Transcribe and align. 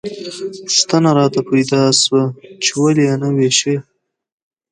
پوښتنه 0.67 1.09
راته 1.19 1.41
پیدا 1.49 1.81
شوه 2.01 2.23
چې 2.63 2.71
ولې 2.81 3.03
یې 3.09 3.15
نه 3.23 3.29
ویشي. 3.35 3.75